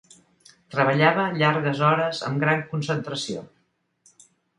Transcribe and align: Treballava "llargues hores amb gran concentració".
Treballava 0.75 1.25
"llargues 1.41 1.81
hores 1.87 2.21
amb 2.29 2.41
gran 2.45 2.63
concentració". 2.71 3.45